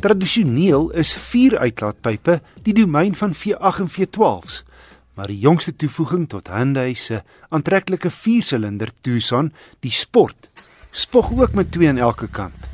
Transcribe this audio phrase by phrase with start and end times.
[0.00, 4.62] Tradisioneel is vier uitlaatpype die domein van V8 en V12s,
[5.12, 7.18] maar die jongste toevoeging tot Hyundai se
[7.52, 9.50] aantreklike viersilinder Tucson,
[9.84, 10.48] die Sport,
[10.90, 12.70] spog ook met twee aan elke kant.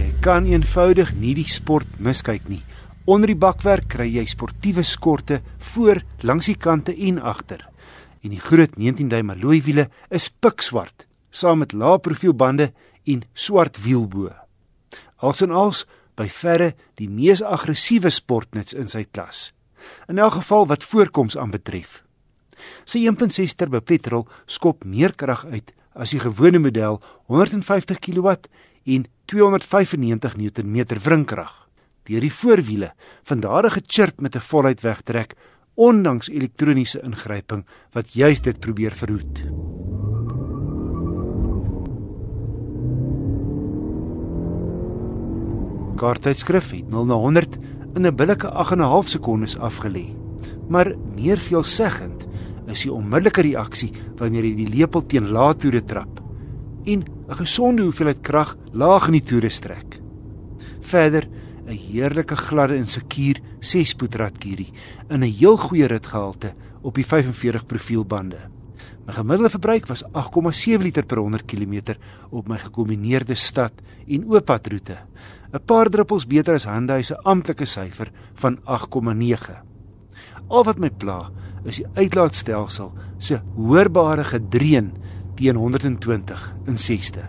[0.00, 2.64] Jy kan eenvoudig nie die Sport miskyk nie.
[3.06, 5.44] Onder die bakwerk kry jy sportiewe skorte
[5.74, 7.62] voor, langs die kante en agter.
[8.26, 12.72] En die groot 19-duim alloy wiele is pikswart, saam met lae profielbande
[13.06, 14.32] en swart wielbo.
[15.22, 15.84] Alsinoals
[16.16, 19.50] by verre die mees aggressiewe sportnuts in sy klas.
[20.10, 22.02] In elk geval wat voorkoms aanbetref.
[22.88, 27.00] Sy 1.6 turbo petrol skop meer krag uit as die gewone model
[27.32, 28.36] 150 kW
[28.86, 31.66] en 295 Nm wringkrag.
[32.06, 32.92] Deur die voorwiele
[33.26, 35.34] van daardie chirp met 'n voluit wegtrek
[35.74, 39.44] ondanks elektroniese ingryping wat juist dit probeer verhoed.
[45.96, 47.58] Kaarttydskrif het 0 na 100
[47.94, 50.14] in 'n billike 8 en 'n half sekondes afgelê.
[50.68, 52.26] Maar meer veelzeggend
[52.66, 56.20] is die onmiddellike reaksie wanneer jy die lepel teen laat toere trap
[56.84, 60.00] en 'n gesonde hoeveelheid krag laag in die toere strek.
[60.80, 61.28] Verder
[61.66, 64.72] 'n heerlike gladde en sekuur 6-spoedrad kierie
[65.08, 68.55] in 'n heel goeie ritgehalte op die 45 profielbande.
[69.06, 71.94] My gemiddelde verbruik was 8,7 liter per 100 km
[72.30, 73.72] op my gekombineerde stad
[74.06, 74.98] en ooppadroete.
[75.52, 79.62] 'n Paar druppels beter as Hyundai se amptelike syfer van 8,9.
[80.48, 81.30] Al wat my pla
[81.64, 84.92] is die uitlaatstelsel se hoorbare gedreun
[85.36, 87.24] teen 120 in 6ste.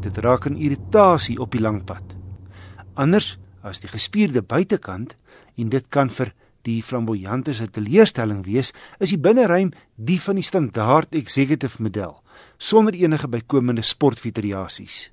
[0.00, 2.14] Dit raak 'n irritasie op die langpad.
[2.94, 5.16] Anders as die gespierde buitekant
[5.56, 6.32] en dit kan vir
[6.64, 12.20] die flamboyante se teleurstelling wees, is die binneruim die van die standaard executive model
[12.58, 15.10] sonder enige bykomende sportvariasies.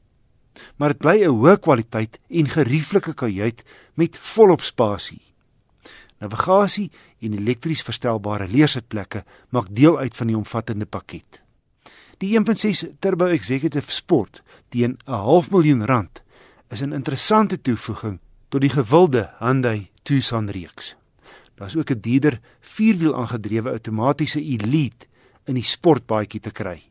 [0.78, 3.64] Maar dit bly 'n hoë kwaliteit en gerieflike kajuit
[3.96, 5.22] met volop spasie.
[6.20, 11.42] Navigasie en elektries verstelbare leersitplekke maak deel uit van die omvattende pakket.
[12.18, 16.22] Die 1.6 Turbo Executive Sport teen 'n half miljoen rand
[16.70, 18.20] is 'n interessante toevoeging
[18.50, 21.01] tot die gewilde Hyundai Tucson reeks.
[21.62, 25.06] Daar's ook 'n dierder vierwiel aangedrewe outomatiese Elite
[25.46, 26.82] in die sportbaadjie te kry.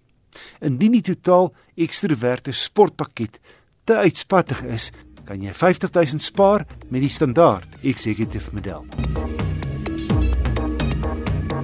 [0.60, 3.40] Indien die totaal ekstroverte sportpakket
[3.84, 4.90] te uitspattig is,
[5.24, 8.86] kan jy 50000 spaar met die standaard executive model.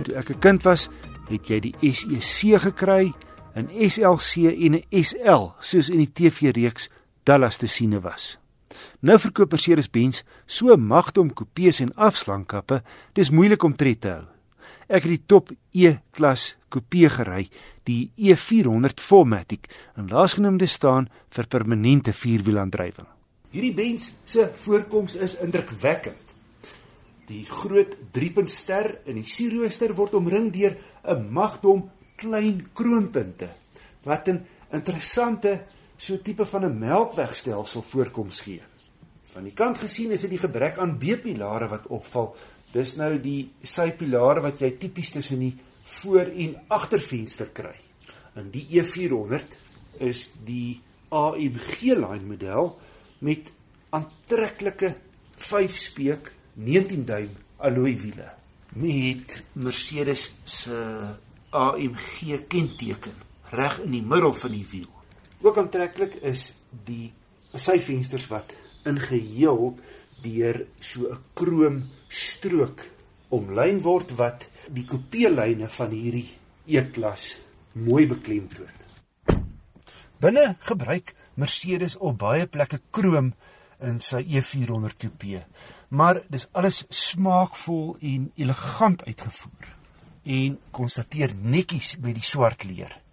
[0.03, 0.89] Toe ek 'n kind was,
[1.29, 3.13] het jy die SEC gekry,
[3.55, 6.91] 'n SLC en 'n SL, soos in die TV-reeks
[7.23, 8.39] Dallas te siene was.
[9.01, 12.83] Nou verkoop Mercedes-Benz so magdom kopieë en afslankkappe,
[13.15, 14.25] dis moeilik om tred te hou.
[14.87, 17.49] Ek het die top E-klas kopie gery,
[17.87, 19.67] die E400 4MATIC,
[19.99, 23.09] en laasgenoemde staan vir permanente vierwielaandrywing.
[23.51, 26.35] Hierdie Benz se voorkoms is indrukwekkend.
[27.27, 33.49] Die groot 3-punt ster in die sierrooster word omring deur 'n magdom klein kroonpunte
[34.05, 38.63] wat 'n interessante so tipe van 'n melkwegstelsel voorkoms gee.
[39.33, 42.37] Van die kant gesien is dit die gebrek aan B-pilare wat opval.
[42.73, 47.77] Dis nou die sypilare wat jy tipies tussen die voor- en agtervenster kry.
[48.35, 49.57] In die E400
[49.99, 52.79] is die AMG-lyn model
[53.19, 53.53] met
[53.91, 54.97] aantreklike
[55.37, 58.33] 5-speek 19 duim alloy wiele
[58.77, 60.77] met Mercedes se
[61.51, 63.15] AMG kenteken
[63.51, 64.96] reg in die middel van die wiel.
[65.45, 66.53] Ook aantreklik is
[66.87, 67.13] die
[67.57, 68.55] syvensters wat
[68.89, 69.77] ingeheel
[70.25, 72.87] deur so 'n krom strook
[73.29, 76.31] omlyn word wat die coupe-lyne van hierdie
[76.67, 77.37] E-klas
[77.73, 78.75] mooi beklemtoon.
[80.19, 83.35] Binne gebruik Mercedes op baie plekke krom
[83.81, 85.45] in sy E400 coupe,
[85.89, 89.75] maar dis alles smaakvol en elegant uitgevoer
[90.25, 93.06] en konstateer netjies by die swart leer.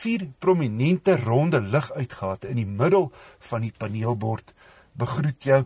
[0.00, 3.10] Vier prominente ronde liguitgate in die middel
[3.50, 4.54] van die paneelbord
[4.96, 5.58] begroet jou,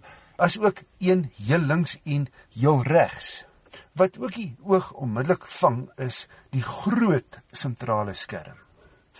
[0.42, 2.26] asook een heel links en
[2.56, 3.44] heel regs.
[3.94, 8.58] Wat ook die oog onmiddellik vang is die groot sentrale skerm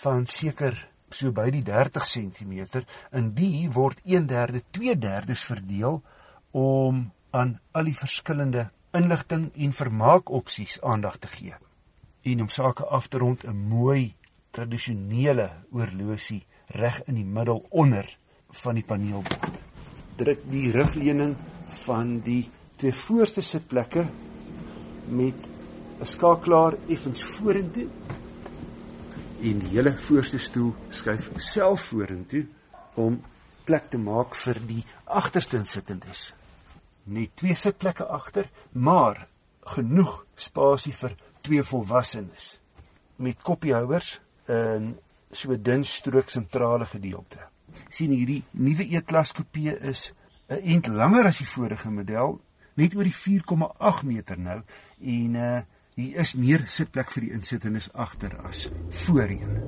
[0.03, 0.75] van seker
[1.15, 2.83] so by die 30 cm
[3.15, 6.03] in die word 1/3 2/3 verdeel
[6.51, 11.55] om aan al die verskillende inligting en vermaak opsies aandag te gee.
[12.25, 14.15] En om sake af te rond 'n mooi
[14.55, 16.43] tradisionele oorlosie
[16.79, 18.07] reg in die middel onder
[18.63, 19.59] van die paneelbord.
[20.19, 21.35] Druk die rugleuning
[21.85, 22.45] van die
[22.79, 24.07] twee voorste sitplekke
[25.09, 25.49] met
[26.01, 27.89] 'n skakelaar effens vorentoe
[29.43, 32.47] en die hele voorste stoel skuif self vorentoe
[32.95, 33.21] om
[33.65, 36.35] plek te maak vir die agterste insittendes.
[37.05, 39.27] Net twee sitplekke agter, maar
[39.61, 42.59] genoeg spasie vir twee volwassenes
[43.17, 44.95] met koppiehouers in
[45.31, 47.51] so dun strook sentrale gedeelte.
[47.91, 50.13] sien hierdie nuwe E-klas kopie is
[50.49, 52.41] 'n ent langer as die vorige model,
[52.77, 54.63] net oor die 4,8 meter nou
[55.01, 55.63] en uh
[55.97, 59.61] hier is meer sitplek vir die insittendes agter as voorheen.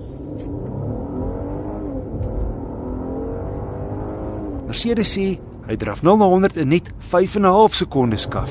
[4.66, 5.26] Mercedes sê
[5.68, 8.50] hy draf 0 na 100 in net 5 en 'n half sekondes skaf.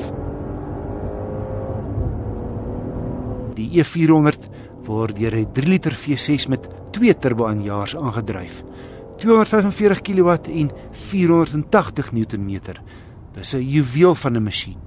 [3.56, 4.48] Die E400
[4.88, 8.64] word deur 'n 3 liter V6 met twee turbo-aanjaers aangedryf.
[9.18, 12.60] 245 kW en 480 Nm.
[13.34, 14.80] Dis 'n juweel van 'n masjien.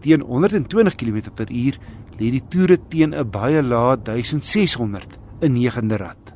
[0.00, 1.78] Teen 120 km/h
[2.18, 6.34] lê die toere teen 'n baie lae 1600 in negende rad.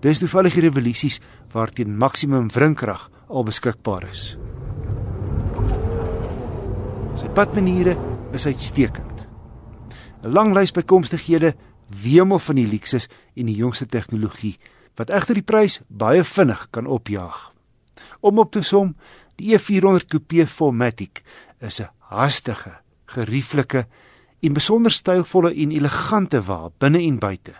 [0.00, 1.20] Dis toevallig die revolusies
[1.52, 4.36] waarteen maksimum wrinkrag al beskikbaar is.
[7.14, 7.96] Sy padmaniere
[8.32, 9.28] is uitstekend.
[10.22, 11.54] 'n Lang lys bykomstighede
[11.88, 14.58] wemel van die luksus en die jongste tegnologie
[14.94, 17.50] wat egter die prys baie vinnig kan opjaag.
[18.20, 18.94] Om op te som,
[19.36, 21.22] die E400 Coupe 4matic
[21.60, 22.72] is 'n hastige,
[23.06, 23.86] gerieflike
[24.40, 27.54] en besonder stylvolle en elegante wa binne en buite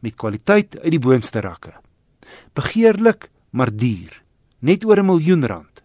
[0.00, 1.72] met kwaliteit uit die boonste rakke.
[2.54, 4.22] Begeerlik, maar duur,
[4.58, 5.82] net oor 'n miljoen rand.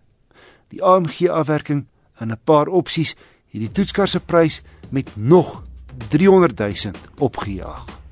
[0.70, 1.88] Die AMG afwerking
[2.20, 3.16] in 'n paar opsies
[3.52, 5.64] het die toetskar se prys met nog
[6.10, 8.03] 300 000 opgejaag.